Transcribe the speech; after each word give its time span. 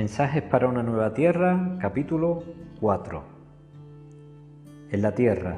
Mensajes 0.00 0.42
para 0.42 0.66
una 0.66 0.82
nueva 0.82 1.12
tierra, 1.12 1.76
capítulo 1.78 2.42
4. 2.80 3.22
En 4.92 5.02
la 5.02 5.12
tierra. 5.12 5.56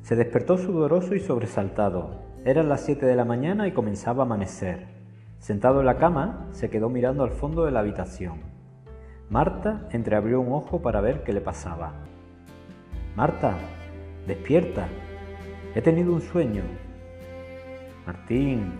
Se 0.00 0.16
despertó 0.16 0.56
sudoroso 0.56 1.14
y 1.14 1.20
sobresaltado. 1.20 2.22
Eran 2.46 2.70
las 2.70 2.80
siete 2.80 3.04
de 3.04 3.14
la 3.14 3.26
mañana 3.26 3.68
y 3.68 3.72
comenzaba 3.72 4.22
a 4.22 4.24
amanecer. 4.24 4.86
Sentado 5.40 5.80
en 5.80 5.86
la 5.86 5.98
cama, 5.98 6.48
se 6.52 6.70
quedó 6.70 6.88
mirando 6.88 7.22
al 7.22 7.32
fondo 7.32 7.66
de 7.66 7.70
la 7.70 7.80
habitación. 7.80 8.40
Marta 9.28 9.86
entreabrió 9.90 10.40
un 10.40 10.54
ojo 10.54 10.80
para 10.80 11.02
ver 11.02 11.22
qué 11.22 11.34
le 11.34 11.42
pasaba. 11.42 11.92
Marta, 13.14 13.58
despierta. 14.26 14.88
He 15.74 15.82
tenido 15.82 16.14
un 16.14 16.22
sueño. 16.22 16.62
Martín, 18.06 18.72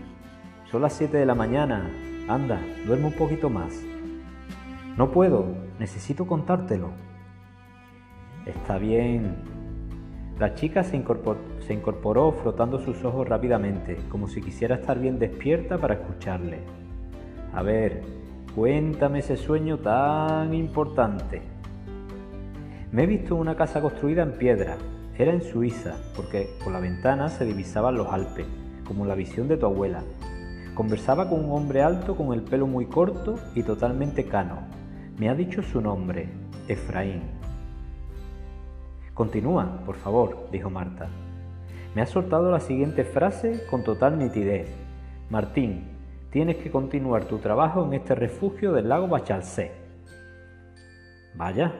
son 0.71 0.81
las 0.81 0.95
siete 0.95 1.19
de 1.19 1.27
la 1.27 1.35
mañana. 1.35 1.91
Anda, 2.29 2.59
duerme 2.87 3.09
un 3.09 3.13
poquito 3.13 3.51
más. 3.51 3.85
No 4.97 5.11
puedo, 5.11 5.45
necesito 5.79 6.27
contártelo. 6.27 6.89
Está 8.47 8.79
bien. 8.79 9.37
La 10.39 10.55
chica 10.55 10.83
se 10.83 10.97
incorporó, 10.97 12.33
frotando 12.33 12.79
sus 12.79 13.05
ojos 13.05 13.29
rápidamente, 13.29 13.99
como 14.09 14.27
si 14.27 14.41
quisiera 14.41 14.77
estar 14.77 14.99
bien 14.99 15.19
despierta 15.19 15.77
para 15.77 15.95
escucharle. 15.95 16.61
A 17.53 17.63
ver, 17.63 18.03
cuéntame 18.55 19.19
ese 19.19 19.37
sueño 19.37 19.79
tan 19.79 20.55
importante. 20.55 21.43
Me 22.91 23.03
he 23.03 23.07
visto 23.07 23.35
una 23.35 23.55
casa 23.55 23.83
construida 23.83 24.23
en 24.23 24.33
piedra. 24.33 24.79
Era 25.19 25.33
en 25.33 25.43
Suiza, 25.43 25.97
porque 26.15 26.49
por 26.63 26.73
la 26.73 26.81
ventana 26.81 27.29
se 27.29 27.45
divisaban 27.45 27.97
los 27.97 28.09
Alpes, 28.09 28.47
como 28.87 29.05
la 29.05 29.15
visión 29.15 29.49
de 29.49 29.57
tu 29.59 29.67
abuela. 29.67 30.03
Conversaba 30.75 31.29
con 31.29 31.45
un 31.45 31.53
hombre 31.53 31.83
alto 31.83 32.17
con 32.17 32.33
el 32.33 32.43
pelo 32.43 32.67
muy 32.67 32.87
corto 32.87 33.39
y 33.55 33.63
totalmente 33.63 34.25
cano, 34.25 34.76
me 35.19 35.31
ha 35.31 35.35
dicho 35.35 35.63
su 35.63 35.81
nombre, 35.81 36.29
Efraín. 36.69 37.23
Continúa, 39.15 39.81
por 39.87 39.97
favor, 39.97 40.49
dijo 40.53 40.69
Marta. 40.69 41.09
Me 41.95 42.03
ha 42.03 42.07
soltado 42.07 42.51
la 42.51 42.61
siguiente 42.61 43.05
frase 43.05 43.67
con 43.71 43.83
total 43.83 44.19
nitidez. 44.19 44.69
Martín, 45.31 45.85
tienes 46.31 46.57
que 46.57 46.71
continuar 46.71 47.25
tu 47.25 47.39
trabajo 47.39 47.87
en 47.87 47.95
este 47.95 48.15
refugio 48.15 48.73
del 48.73 48.91
lago 48.91 49.09
Bachalsé. 49.09 49.73
Vaya, 51.35 51.73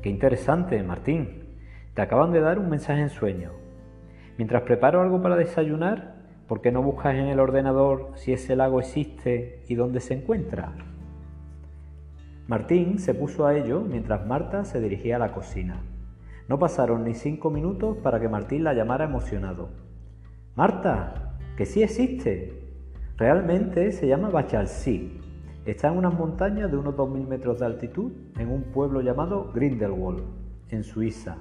qué 0.00 0.08
interesante, 0.08 0.80
Martín. 0.84 1.56
Te 1.94 2.02
acaban 2.02 2.30
de 2.30 2.40
dar 2.40 2.60
un 2.60 2.70
mensaje 2.70 3.00
en 3.00 3.10
sueño. 3.10 3.50
Mientras 4.36 4.62
preparo 4.62 5.00
algo 5.00 5.20
para 5.20 5.34
desayunar, 5.34 6.14
¿por 6.46 6.60
qué 6.60 6.70
no 6.70 6.80
buscas 6.80 7.16
en 7.16 7.26
el 7.26 7.40
ordenador 7.40 8.12
si 8.14 8.32
ese 8.32 8.54
lago 8.54 8.78
existe 8.78 9.64
y 9.66 9.74
dónde 9.74 9.98
se 9.98 10.14
encuentra? 10.14 10.87
Martín 12.48 12.98
se 12.98 13.12
puso 13.12 13.46
a 13.46 13.54
ello 13.54 13.82
mientras 13.82 14.26
Marta 14.26 14.64
se 14.64 14.80
dirigía 14.80 15.16
a 15.16 15.18
la 15.18 15.32
cocina. 15.32 15.82
No 16.48 16.58
pasaron 16.58 17.04
ni 17.04 17.12
cinco 17.12 17.50
minutos 17.50 17.98
para 17.98 18.18
que 18.18 18.28
Martín 18.30 18.64
la 18.64 18.72
llamara 18.72 19.04
emocionado. 19.04 19.68
Marta, 20.54 21.36
que 21.58 21.66
sí 21.66 21.82
existe. 21.82 22.72
Realmente 23.18 23.92
se 23.92 24.08
llama 24.08 24.30
Bachalsí. 24.30 25.20
Está 25.66 25.88
en 25.88 25.98
unas 25.98 26.14
montañas 26.14 26.70
de 26.70 26.78
unos 26.78 26.96
2.000 26.96 27.28
metros 27.28 27.58
de 27.58 27.66
altitud 27.66 28.12
en 28.38 28.48
un 28.48 28.62
pueblo 28.72 29.02
llamado 29.02 29.52
Grindelwald, 29.52 30.22
en 30.70 30.84
Suiza. 30.84 31.36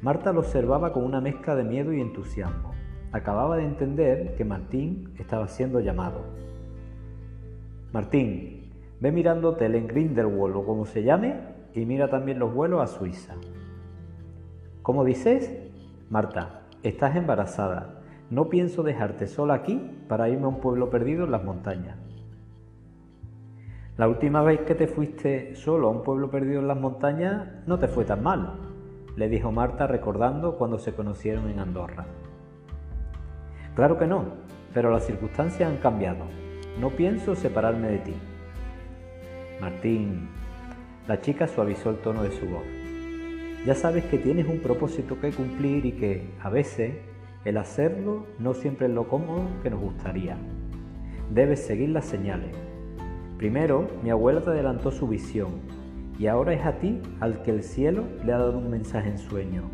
Marta 0.00 0.32
lo 0.32 0.40
observaba 0.40 0.94
con 0.94 1.04
una 1.04 1.20
mezcla 1.20 1.54
de 1.54 1.64
miedo 1.64 1.92
y 1.92 2.00
entusiasmo. 2.00 2.72
Acababa 3.12 3.58
de 3.58 3.64
entender 3.64 4.34
que 4.34 4.46
Martín 4.46 5.12
estaba 5.18 5.46
siendo 5.46 5.80
llamado. 5.80 6.22
Martín, 7.92 8.65
Ve 9.00 9.12
mirando 9.12 9.50
hotel 9.50 9.74
en 9.74 9.86
Grindelwald 9.86 10.56
o 10.56 10.64
como 10.64 10.86
se 10.86 11.02
llame 11.02 11.36
y 11.74 11.84
mira 11.84 12.08
también 12.08 12.38
los 12.38 12.54
vuelos 12.54 12.80
a 12.82 12.86
Suiza. 12.86 13.34
¿Cómo 14.82 15.04
dices? 15.04 15.52
Marta, 16.08 16.62
estás 16.82 17.16
embarazada. 17.16 18.00
No 18.30 18.48
pienso 18.48 18.82
dejarte 18.82 19.26
sola 19.26 19.54
aquí 19.54 19.90
para 20.08 20.28
irme 20.28 20.44
a 20.44 20.48
un 20.48 20.60
pueblo 20.60 20.90
perdido 20.90 21.24
en 21.24 21.32
las 21.32 21.44
montañas. 21.44 21.98
La 23.96 24.08
última 24.08 24.42
vez 24.42 24.60
que 24.60 24.74
te 24.74 24.86
fuiste 24.86 25.54
solo 25.54 25.88
a 25.88 25.90
un 25.90 26.02
pueblo 26.02 26.30
perdido 26.30 26.60
en 26.60 26.68
las 26.68 26.78
montañas 26.78 27.48
no 27.66 27.78
te 27.78 27.88
fue 27.88 28.04
tan 28.04 28.22
mal, 28.22 28.54
le 29.16 29.28
dijo 29.28 29.50
Marta 29.52 29.86
recordando 29.86 30.56
cuando 30.56 30.78
se 30.78 30.94
conocieron 30.94 31.48
en 31.48 31.58
Andorra. 31.58 32.06
Claro 33.74 33.98
que 33.98 34.06
no, 34.06 34.24
pero 34.74 34.90
las 34.90 35.04
circunstancias 35.04 35.70
han 35.70 35.78
cambiado. 35.78 36.24
No 36.80 36.90
pienso 36.90 37.34
separarme 37.34 37.88
de 37.88 37.98
ti. 37.98 38.14
Martín, 39.60 40.28
la 41.08 41.20
chica 41.20 41.48
suavizó 41.48 41.90
el 41.90 41.96
tono 41.96 42.22
de 42.22 42.30
su 42.30 42.46
voz. 42.46 42.64
Ya 43.64 43.74
sabes 43.74 44.04
que 44.04 44.18
tienes 44.18 44.46
un 44.46 44.60
propósito 44.60 45.18
que 45.18 45.32
cumplir 45.32 45.86
y 45.86 45.92
que, 45.92 46.30
a 46.42 46.50
veces, 46.50 46.94
el 47.44 47.56
hacerlo 47.56 48.26
no 48.38 48.54
siempre 48.54 48.86
es 48.86 48.92
lo 48.92 49.08
cómodo 49.08 49.48
que 49.62 49.70
nos 49.70 49.80
gustaría. 49.80 50.36
Debes 51.30 51.64
seguir 51.64 51.88
las 51.88 52.04
señales. 52.04 52.54
Primero, 53.38 53.88
mi 54.02 54.10
abuela 54.10 54.42
te 54.42 54.50
adelantó 54.50 54.90
su 54.90 55.08
visión 55.08 55.60
y 56.18 56.26
ahora 56.26 56.52
es 56.52 56.64
a 56.64 56.78
ti 56.78 57.00
al 57.20 57.42
que 57.42 57.50
el 57.50 57.62
cielo 57.62 58.04
le 58.24 58.32
ha 58.32 58.38
dado 58.38 58.58
un 58.58 58.70
mensaje 58.70 59.08
en 59.08 59.18
sueño. 59.18 59.70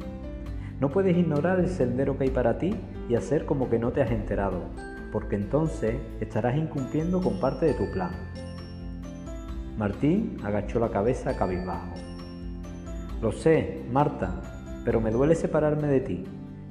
No 0.80 0.90
puedes 0.90 1.16
ignorar 1.16 1.60
el 1.60 1.68
sendero 1.68 2.16
que 2.16 2.24
hay 2.24 2.30
para 2.30 2.58
ti 2.58 2.74
y 3.08 3.14
hacer 3.14 3.46
como 3.46 3.68
que 3.68 3.78
no 3.78 3.92
te 3.92 4.02
has 4.02 4.10
enterado, 4.10 4.62
porque 5.10 5.36
entonces 5.36 5.96
estarás 6.20 6.56
incumpliendo 6.56 7.20
con 7.20 7.40
parte 7.40 7.66
de 7.66 7.74
tu 7.74 7.90
plan. 7.92 8.10
Martín 9.78 10.36
agachó 10.44 10.78
la 10.78 10.90
cabeza 10.90 11.36
cabizbajo. 11.36 11.94
Lo 13.22 13.32
sé, 13.32 13.82
Marta, 13.90 14.42
pero 14.84 15.00
me 15.00 15.10
duele 15.10 15.34
separarme 15.34 15.88
de 15.88 16.00
ti. 16.00 16.24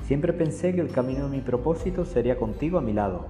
Siempre 0.03 0.33
pensé 0.33 0.75
que 0.75 0.81
el 0.81 0.91
camino 0.91 1.25
de 1.25 1.37
mi 1.37 1.41
propósito 1.41 2.05
sería 2.05 2.37
contigo 2.37 2.77
a 2.77 2.81
mi 2.81 2.93
lado. 2.93 3.27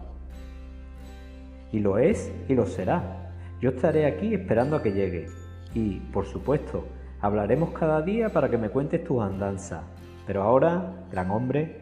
Y 1.72 1.80
lo 1.80 1.98
es 1.98 2.34
y 2.50 2.56
lo 2.56 2.66
será. 2.66 3.34
Yo 3.62 3.70
estaré 3.70 4.06
aquí 4.06 4.34
esperando 4.34 4.76
a 4.76 4.84
que 4.84 4.92
llegue. 4.92 5.28
Y, 5.74 6.00
por 6.12 6.26
supuesto, 6.26 6.88
hablaremos 7.22 7.70
cada 7.72 8.02
día 8.02 8.30
para 8.30 8.50
que 8.50 8.58
me 8.58 8.70
cuentes 8.70 9.04
tus 9.04 9.22
andanzas. 9.22 9.84
Pero 10.28 10.44
ahora, 10.44 11.06
gran 11.12 11.32
hombre, 11.32 11.82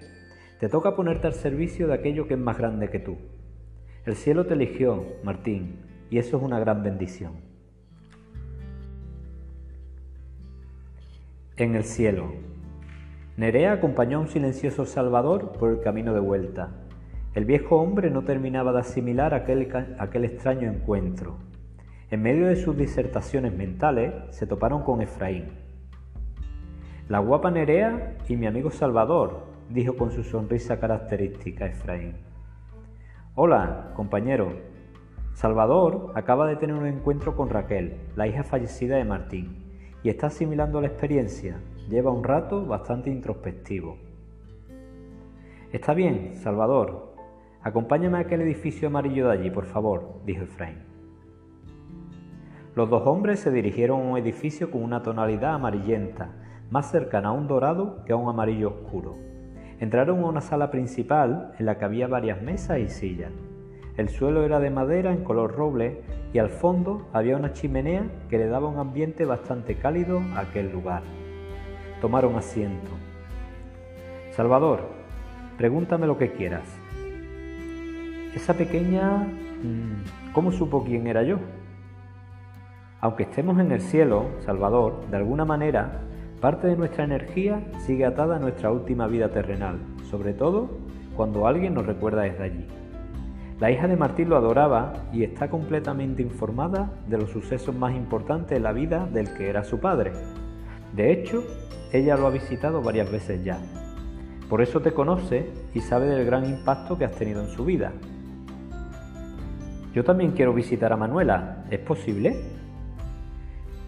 te 0.60 0.70
toca 0.70 0.96
ponerte 0.96 1.26
al 1.26 1.34
servicio 1.34 1.88
de 1.88 1.96
aquello 1.96 2.28
que 2.28 2.36
es 2.36 2.40
más 2.40 2.58
grande 2.58 2.90
que 2.90 3.00
tú. 3.00 3.18
El 4.06 4.16
cielo 4.16 4.46
te 4.46 4.54
eligió, 4.54 5.06
Martín, 5.24 5.80
y 6.10 6.20
eso 6.20 6.38
es 6.38 6.44
una 6.44 6.60
gran 6.60 6.84
bendición. 6.84 7.49
En 11.64 11.76
el 11.76 11.84
cielo. 11.84 12.32
Nerea 13.36 13.74
acompañó 13.74 14.18
a 14.18 14.22
un 14.22 14.28
silencioso 14.28 14.86
Salvador 14.86 15.52
por 15.54 15.72
el 15.72 15.82
camino 15.82 16.14
de 16.14 16.20
vuelta. 16.20 16.70
El 17.36 17.46
viejo 17.46 17.78
hombre 17.78 18.10
no 18.10 18.24
terminaba 18.24 18.72
de 18.72 18.80
asimilar 18.80 19.34
aquel, 19.34 20.26
extraño 20.26 20.70
encuentro. 20.70 21.38
En 22.12 22.22
medio 22.22 22.48
de 22.48 22.56
sus 22.56 22.76
disertaciones 22.76 23.54
mentales 23.54 24.14
se 24.32 24.48
toparon 24.48 24.84
con 24.84 25.02
Efraín. 25.02 25.50
La 27.08 27.20
guapa 27.20 27.52
Nerea 27.52 28.18
y 28.28 28.36
mi 28.36 28.48
amigo 28.48 28.72
Salvador, 28.72 29.48
dijo 29.70 29.96
con 29.96 30.12
su 30.12 30.24
sonrisa 30.24 30.80
característica 30.80 31.66
Efraín. 31.66 32.16
Hola, 33.36 33.92
compañero. 33.96 34.54
Salvador 35.34 36.12
acaba 36.16 36.48
de 36.48 36.56
tener 36.56 36.76
un 36.76 36.88
encuentro 36.88 37.36
con 37.36 37.50
Raquel, 37.50 37.98
la 38.16 38.28
hija 38.28 38.44
fallecida 38.44 38.98
de 38.98 39.06
Martín 39.06 39.69
y 40.04 40.10
está 40.10 40.28
asimilando 40.28 40.82
la 40.82 40.88
experiencia. 40.88 41.60
Lleva 41.90 42.12
un 42.12 42.24
rato 42.24 42.66
bastante 42.66 43.10
introspectivo. 43.10 43.98
Está 45.72 45.94
bien, 45.94 46.36
Salvador. 46.36 47.16
Acompáñame 47.62 48.18
a 48.18 48.22
aquel 48.22 48.42
edificio 48.42 48.88
amarillo 48.88 49.28
de 49.28 49.34
allí, 49.34 49.52
por 49.52 49.66
favor, 49.66 50.22
dijo 50.26 50.44
Efraín. 50.44 50.80
Los 52.76 52.90
dos 52.90 53.06
hombres 53.06 53.40
se 53.40 53.52
dirigieron 53.52 54.02
a 54.02 54.04
un 54.12 54.18
edificio 54.18 54.72
con 54.72 54.84
una 54.84 55.04
tonalidad 55.04 55.56
amarillenta, 55.56 56.32
más 56.70 56.90
cercana 56.90 57.30
a 57.30 57.34
un 57.34 57.48
dorado 57.48 58.06
que 58.06 58.14
a 58.14 58.16
un 58.16 58.30
amarillo 58.30 58.70
oscuro. 58.70 59.18
Entraron 59.80 60.20
a 60.20 60.28
una 60.28 60.42
sala 60.42 60.72
principal 60.72 61.54
en 61.60 61.66
la 61.66 61.78
que 61.78 61.86
había 61.86 62.08
varias 62.08 62.42
mesas 62.42 62.80
y 62.80 62.88
sillas. 62.90 63.32
El 64.00 64.08
suelo 64.08 64.46
era 64.46 64.62
de 64.62 64.70
madera 64.70 65.12
en 65.12 65.26
color 65.26 65.58
roble 65.58 66.00
y 66.32 66.40
al 66.40 66.50
fondo 66.50 67.10
había 67.12 67.36
una 67.36 67.52
chimenea 67.52 68.06
que 68.30 68.38
le 68.38 68.48
daba 68.48 68.70
un 68.70 68.80
ambiente 68.80 69.26
bastante 69.26 69.76
cálido 69.76 70.22
a 70.36 70.40
aquel 70.40 70.72
lugar. 70.72 71.04
Tomaron 72.00 72.38
asiento. 72.38 72.92
Salvador, 74.32 74.88
pregúntame 75.58 76.08
lo 76.08 76.18
que 76.18 76.32
quieras. 76.32 76.64
Esa 78.34 78.54
pequeña... 78.54 79.18
Mm, 79.18 80.32
¿Cómo 80.32 80.54
supo 80.54 80.86
quién 80.86 81.06
era 81.06 81.24
yo? 81.24 81.40
Aunque 83.02 83.24
estemos 83.24 83.60
en 83.60 83.74
el 83.74 83.82
cielo, 83.82 84.28
Salvador, 84.46 85.10
de 85.12 85.18
alguna 85.18 85.44
manera, 85.44 86.04
parte 86.40 86.68
de 86.68 86.78
nuestra 86.78 87.04
energía 87.04 87.68
sigue 87.80 88.06
atada 88.06 88.38
a 88.38 88.40
nuestra 88.40 88.72
última 88.72 89.08
vida 89.08 89.28
terrenal, 89.28 89.78
sobre 90.10 90.32
todo 90.32 90.70
cuando 91.18 91.48
alguien 91.48 91.74
nos 91.74 91.86
recuerda 91.86 92.22
desde 92.22 92.44
allí. 92.46 92.66
La 93.60 93.70
hija 93.72 93.90
de 93.90 93.98
Martín 93.98 94.30
lo 94.30 94.38
adoraba 94.38 94.94
y 95.12 95.24
está 95.24 95.50
completamente 95.50 96.22
informada 96.22 96.92
de 97.08 97.18
los 97.18 97.30
sucesos 97.30 97.76
más 97.76 97.94
importantes 97.94 98.56
en 98.56 98.64
la 98.64 98.72
vida 98.72 99.06
del 99.06 99.34
que 99.34 99.50
era 99.50 99.66
su 99.66 99.82
padre. 99.82 100.14
De 100.96 101.12
hecho, 101.12 101.44
ella 101.92 102.16
lo 102.16 102.28
ha 102.28 102.30
visitado 102.30 102.82
varias 102.82 103.12
veces 103.12 103.44
ya. 103.44 103.60
Por 104.50 104.62
eso 104.62 104.80
te 104.80 104.94
conoce 104.94 105.50
y 105.74 105.82
sabe 105.82 106.06
del 106.06 106.26
gran 106.26 106.46
impacto 106.46 106.98
que 106.98 107.04
has 107.04 107.12
tenido 107.12 107.42
en 107.42 107.50
su 107.50 107.66
vida. 107.66 107.92
Yo 109.94 110.06
también 110.06 110.32
quiero 110.32 110.54
visitar 110.54 110.94
a 110.94 110.98
Manuela. 110.98 111.66
¿Es 111.70 111.80
posible? 111.80 112.42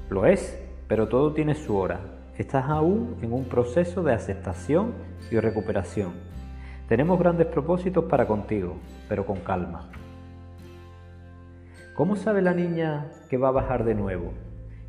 Lo 0.10 0.26
es, 0.26 0.62
pero 0.90 1.08
todo 1.08 1.32
tiene 1.32 1.56
su 1.56 1.78
hora. 1.78 2.02
Estás 2.38 2.66
aún 2.66 3.16
en 3.22 3.32
un 3.32 3.46
proceso 3.46 4.04
de 4.04 4.14
aceptación 4.14 4.94
y 5.32 5.40
recuperación. 5.40 6.12
Tenemos 6.92 7.18
grandes 7.18 7.48
propósitos 7.48 8.04
para 8.04 8.28
contigo, 8.28 8.76
pero 9.08 9.26
con 9.26 9.40
calma. 9.40 9.90
¿Cómo 11.96 12.18
sabe 12.18 12.42
la 12.42 12.54
niña 12.54 13.12
que 13.30 13.38
va 13.38 13.48
a 13.48 13.52
bajar 13.52 13.86
de 13.86 13.96
nuevo? 13.96 14.34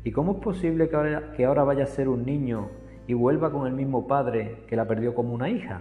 ¿Y 0.03 0.11
cómo 0.11 0.33
es 0.33 0.39
posible 0.39 0.89
que 0.89 1.45
ahora, 1.45 1.63
vaya 1.63 1.85
a 1.85 1.87
ser 1.87 2.09
un 2.09 2.25
niño 2.25 2.67
y 3.07 3.13
vuelva 3.13 3.53
con 3.53 3.67
el 3.67 3.73
mismo 3.73 4.05
padre 4.05 4.65
que 4.67 4.75
la 4.75 4.85
perdió 4.85 5.15
como 5.15 5.33
una 5.33 5.47
hija? 5.47 5.79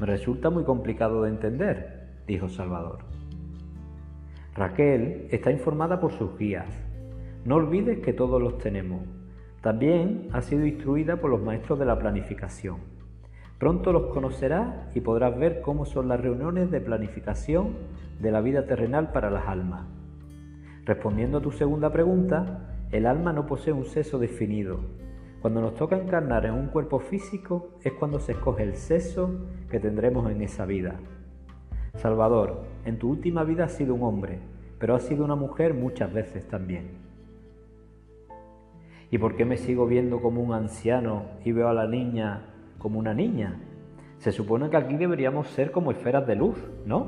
Me 0.00 0.06
resulta 0.06 0.48
muy 0.48 0.64
complicado 0.64 1.24
de 1.24 1.28
entender, 1.28 2.08
dijo 2.26 2.48
Salvador. 2.48 3.00
Raquel 4.54 5.28
está 5.30 5.50
informada 5.50 6.00
por 6.00 6.12
sus 6.12 6.38
guías. 6.38 6.70
No 7.44 7.56
olvides 7.56 7.98
que 7.98 8.14
todos 8.14 8.40
los 8.40 8.56
tenemos. 8.56 9.02
También 9.60 10.30
ha 10.32 10.40
sido 10.40 10.64
instruida 10.64 11.16
por 11.16 11.28
los 11.28 11.42
maestros 11.42 11.78
de 11.78 11.84
la 11.84 11.98
planificación. 11.98 12.89
Pronto 13.60 13.92
los 13.92 14.06
conocerás 14.06 14.96
y 14.96 15.02
podrás 15.02 15.38
ver 15.38 15.60
cómo 15.60 15.84
son 15.84 16.08
las 16.08 16.18
reuniones 16.18 16.70
de 16.70 16.80
planificación 16.80 17.74
de 18.18 18.32
la 18.32 18.40
vida 18.40 18.64
terrenal 18.64 19.12
para 19.12 19.30
las 19.30 19.46
almas. 19.46 19.82
Respondiendo 20.86 21.38
a 21.38 21.42
tu 21.42 21.52
segunda 21.52 21.92
pregunta, 21.92 22.70
el 22.90 23.04
alma 23.04 23.34
no 23.34 23.46
posee 23.46 23.74
un 23.74 23.84
sexo 23.84 24.18
definido. 24.18 24.80
Cuando 25.42 25.60
nos 25.60 25.74
toca 25.74 25.98
encarnar 25.98 26.46
en 26.46 26.54
un 26.54 26.68
cuerpo 26.68 27.00
físico 27.00 27.74
es 27.84 27.92
cuando 27.92 28.18
se 28.18 28.32
escoge 28.32 28.62
el 28.62 28.76
sexo 28.76 29.30
que 29.70 29.78
tendremos 29.78 30.30
en 30.30 30.40
esa 30.40 30.64
vida. 30.64 30.94
Salvador, 31.96 32.62
en 32.86 32.98
tu 32.98 33.10
última 33.10 33.44
vida 33.44 33.64
has 33.64 33.72
sido 33.72 33.94
un 33.94 34.04
hombre, 34.04 34.38
pero 34.78 34.94
has 34.94 35.02
sido 35.02 35.22
una 35.22 35.36
mujer 35.36 35.74
muchas 35.74 36.10
veces 36.10 36.48
también. 36.48 36.92
¿Y 39.10 39.18
por 39.18 39.36
qué 39.36 39.44
me 39.44 39.58
sigo 39.58 39.86
viendo 39.86 40.22
como 40.22 40.40
un 40.40 40.54
anciano 40.54 41.24
y 41.44 41.52
veo 41.52 41.68
a 41.68 41.74
la 41.74 41.86
niña 41.86 42.49
como 42.80 42.98
una 42.98 43.14
niña? 43.14 43.60
Se 44.18 44.32
supone 44.32 44.68
que 44.68 44.76
aquí 44.76 44.96
deberíamos 44.96 45.46
ser 45.48 45.70
como 45.70 45.92
esferas 45.92 46.26
de 46.26 46.34
luz, 46.34 46.56
¿no? 46.84 47.06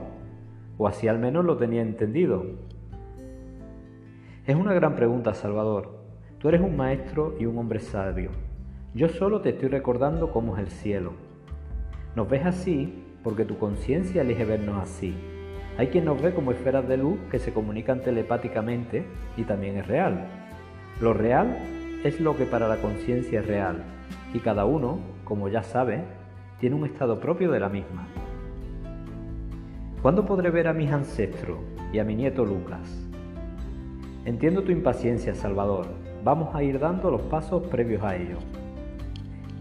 O 0.79 0.87
así 0.87 1.09
al 1.09 1.19
menos 1.19 1.45
lo 1.45 1.57
tenía 1.57 1.83
entendido. 1.83 2.47
Es 4.47 4.55
una 4.55 4.73
gran 4.73 4.95
pregunta, 4.95 5.35
Salvador. 5.35 5.99
Tú 6.39 6.49
eres 6.49 6.61
un 6.61 6.77
maestro 6.77 7.35
y 7.41 7.47
un 7.47 7.59
hombre 7.59 7.81
sabio. 7.81 8.31
Yo 8.95 9.09
solo 9.09 9.41
te 9.41 9.51
estoy 9.51 9.69
recordando 9.69 10.31
cómo 10.31 10.57
es 10.57 10.63
el 10.63 10.71
cielo. 10.71 11.13
Nos 12.15 12.29
ves 12.29 12.47
así 12.47 13.05
porque 13.25 13.45
tu 13.45 13.59
conciencia 13.59 14.23
elige 14.23 14.45
vernos 14.45 14.83
así. 14.83 15.15
Hay 15.79 15.89
quien 15.89 16.05
nos 16.05 16.21
ve 16.21 16.35
como 16.35 16.53
esferas 16.53 16.87
de 16.87 16.99
luz 16.99 17.19
que 17.31 17.39
se 17.39 17.53
comunican 17.53 18.03
telepáticamente 18.03 19.05
y 19.37 19.45
también 19.45 19.79
es 19.79 19.87
real. 19.87 20.27
Lo 21.01 21.15
real 21.15 21.57
es 22.05 22.21
lo 22.21 22.37
que 22.37 22.45
para 22.45 22.69
la 22.69 22.77
conciencia 22.77 23.41
es 23.41 23.47
real 23.47 23.83
y 24.35 24.41
cada 24.41 24.65
uno, 24.65 24.99
como 25.33 25.49
ya 25.49 25.63
sabe, 25.63 26.05
tiene 26.61 26.77
un 26.77 26.85
estado 26.85 27.19
propio 27.19 27.51
de 27.51 27.59
la 27.59 27.71
misma. 27.71 28.07
¿Cuándo 30.03 30.27
podré 30.27 30.51
ver 30.51 30.69
a 30.69 30.75
mis 30.75 30.93
ancestros 30.93 31.57
y 31.91 32.01
a 32.01 32.05
mi 32.05 32.15
nieto 32.15 32.45
Lucas? 32.45 33.09
Entiendo 34.27 34.63
tu 34.63 34.73
impaciencia, 34.73 35.35
Salvador. 35.35 35.87
Vamos 36.23 36.55
a 36.55 36.63
ir 36.63 36.79
dando 36.79 37.11
los 37.11 37.23
pasos 37.23 37.67
previos 37.69 38.03
a 38.03 38.15
ello. 38.15 38.37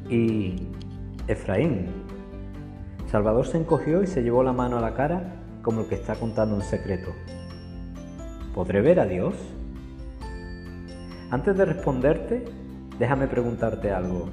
Y... 0.09 0.68
Efraín. 1.29 1.85
Salvador 3.07 3.47
se 3.47 3.57
encogió 3.57 4.03
y 4.03 4.07
se 4.07 4.23
llevó 4.23 4.44
la 4.44 4.51
mano 4.51 4.77
a 4.77 4.81
la 4.81 4.94
cara 4.94 5.35
como 5.62 5.83
el 5.83 5.88
que 5.88 5.95
está 5.95 6.15
contando 6.15 6.53
un 6.53 6.63
secreto. 6.63 7.12
¿Podré 8.53 8.81
ver 8.81 9.00
a 9.00 9.06
Dios? 9.06 9.35
Antes 11.29 11.56
de 11.56 11.63
responderte, 11.63 12.44
déjame 13.00 13.29
preguntarte 13.29 13.89
algo. 13.89 14.27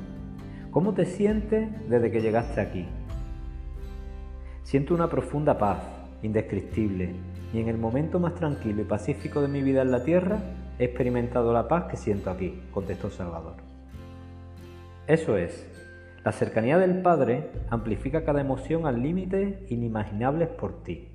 ¿Cómo 0.70 0.92
te 0.92 1.06
sientes 1.06 1.70
desde 1.88 2.10
que 2.10 2.20
llegaste 2.20 2.60
aquí? 2.60 2.86
Siento 4.62 4.94
una 4.94 5.08
profunda 5.08 5.56
paz, 5.56 5.78
indescriptible, 6.22 7.14
y 7.54 7.60
en 7.60 7.68
el 7.68 7.78
momento 7.78 8.20
más 8.20 8.34
tranquilo 8.34 8.82
y 8.82 8.84
pacífico 8.84 9.40
de 9.40 9.48
mi 9.48 9.62
vida 9.62 9.80
en 9.80 9.90
la 9.90 10.04
tierra 10.04 10.38
he 10.78 10.84
experimentado 10.84 11.54
la 11.54 11.68
paz 11.68 11.84
que 11.84 11.96
siento 11.96 12.30
aquí, 12.30 12.62
contestó 12.70 13.08
Salvador. 13.08 13.56
Eso 15.06 15.38
es, 15.38 15.66
la 16.22 16.32
cercanía 16.32 16.76
del 16.76 17.00
Padre 17.00 17.50
amplifica 17.70 18.24
cada 18.24 18.42
emoción 18.42 18.84
al 18.84 19.02
límite 19.02 19.64
inimaginables 19.70 20.48
por 20.48 20.82
ti. 20.82 21.08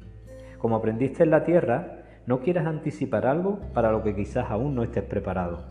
Como 0.57 0.75
aprendiste 0.75 1.21
en 1.21 1.29
la 1.29 1.43
tierra, 1.43 1.99
no 2.25 2.39
quieras 2.39 2.65
anticipar 2.65 3.27
algo 3.27 3.59
para 3.75 3.91
lo 3.91 4.01
que 4.01 4.15
quizás 4.15 4.49
aún 4.49 4.73
no 4.73 4.81
estés 4.81 5.03
preparado. 5.03 5.63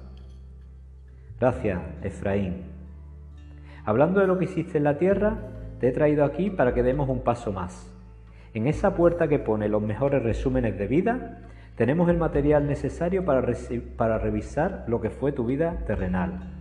Gracias, 1.40 1.80
Efraín. 2.04 2.71
Hablando 3.84 4.20
de 4.20 4.26
lo 4.26 4.38
que 4.38 4.44
hiciste 4.44 4.78
en 4.78 4.84
la 4.84 4.98
tierra, 4.98 5.38
te 5.80 5.88
he 5.88 5.92
traído 5.92 6.24
aquí 6.24 6.50
para 6.50 6.72
que 6.72 6.82
demos 6.82 7.08
un 7.08 7.22
paso 7.22 7.52
más. 7.52 7.92
En 8.54 8.66
esa 8.66 8.94
puerta 8.94 9.28
que 9.28 9.38
pone 9.38 9.68
los 9.68 9.82
mejores 9.82 10.22
resúmenes 10.22 10.78
de 10.78 10.86
vida, 10.86 11.38
tenemos 11.76 12.08
el 12.10 12.18
material 12.18 12.66
necesario 12.66 13.24
para, 13.24 13.40
revisar 14.18 14.84
lo 14.86 15.00
que 15.00 15.10
fue 15.10 15.32
tu 15.32 15.46
vida 15.46 15.78
terrenal. 15.86 16.52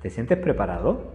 ¿Te 0.00 0.10
sientes 0.10 0.38
preparado? 0.38 1.12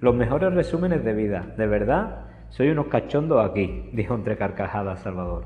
Los 0.00 0.14
mejores 0.14 0.52
resúmenes 0.52 1.04
de 1.04 1.12
vida, 1.12 1.54
de 1.56 1.66
verdad, 1.66 2.26
soy 2.48 2.70
unos 2.70 2.86
cachondos 2.86 3.48
aquí, 3.48 3.90
dijo 3.92 4.14
entre 4.14 4.36
carcajadas 4.36 5.00
Salvador. 5.00 5.44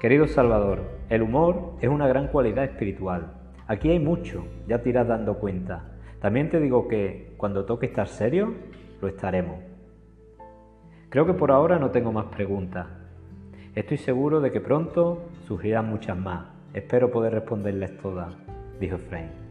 Querido 0.00 0.26
Salvador, 0.26 0.82
el 1.08 1.22
humor 1.22 1.76
es 1.80 1.88
una 1.88 2.06
gran 2.08 2.28
cualidad 2.28 2.64
espiritual. 2.64 3.32
Aquí 3.66 3.90
hay 3.90 3.98
mucho, 3.98 4.44
ya 4.66 4.82
te 4.82 4.90
irás 4.90 5.08
dando 5.08 5.38
cuenta. 5.38 5.97
También 6.20 6.50
te 6.50 6.60
digo 6.60 6.88
que 6.88 7.32
cuando 7.36 7.64
toque 7.64 7.86
estar 7.86 8.08
serio, 8.08 8.54
lo 9.00 9.08
estaremos. 9.08 9.60
Creo 11.10 11.26
que 11.26 11.34
por 11.34 11.50
ahora 11.50 11.78
no 11.78 11.90
tengo 11.90 12.12
más 12.12 12.26
preguntas. 12.26 12.86
Estoy 13.74 13.98
seguro 13.98 14.40
de 14.40 14.50
que 14.50 14.60
pronto 14.60 15.22
surgirán 15.46 15.88
muchas 15.88 16.18
más. 16.18 16.48
Espero 16.74 17.10
poder 17.10 17.32
responderles 17.32 17.96
todas, 17.98 18.34
dijo 18.80 18.98
Frank. 18.98 19.47